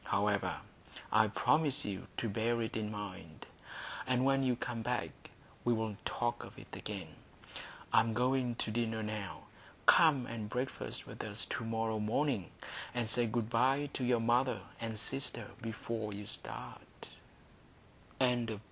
[0.05, 0.55] However,
[1.11, 3.45] I promise you to bear it in mind,
[4.07, 5.11] and when you come back
[5.63, 7.07] we'll talk of it again.
[7.93, 9.43] I am going to dinner now.
[9.85, 12.49] Come and breakfast with us to morrow morning,
[12.95, 17.09] and say good bye to your mother and sister before you start."
[18.19, 18.59] Chapter VI.